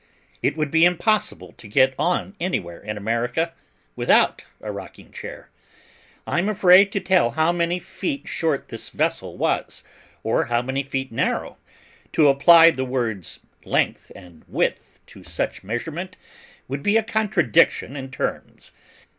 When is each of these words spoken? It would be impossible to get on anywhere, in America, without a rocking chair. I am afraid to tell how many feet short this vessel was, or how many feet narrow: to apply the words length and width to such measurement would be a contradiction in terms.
It 0.41 0.57
would 0.57 0.71
be 0.71 0.83
impossible 0.83 1.51
to 1.51 1.67
get 1.67 1.93
on 1.99 2.35
anywhere, 2.39 2.81
in 2.81 2.97
America, 2.97 3.53
without 3.95 4.45
a 4.59 4.71
rocking 4.71 5.11
chair. 5.11 5.51
I 6.25 6.39
am 6.39 6.49
afraid 6.49 6.91
to 6.93 6.99
tell 6.99 7.29
how 7.29 7.51
many 7.51 7.77
feet 7.77 8.27
short 8.27 8.69
this 8.69 8.89
vessel 8.89 9.37
was, 9.37 9.83
or 10.23 10.45
how 10.45 10.63
many 10.63 10.81
feet 10.81 11.11
narrow: 11.11 11.57
to 12.13 12.29
apply 12.29 12.71
the 12.71 12.83
words 12.83 13.41
length 13.63 14.11
and 14.15 14.43
width 14.47 14.99
to 15.05 15.23
such 15.23 15.63
measurement 15.63 16.17
would 16.67 16.81
be 16.81 16.97
a 16.97 17.03
contradiction 17.03 17.95
in 17.95 18.09
terms. 18.09 18.71